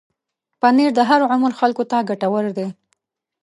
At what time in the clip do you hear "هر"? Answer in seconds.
1.09-1.21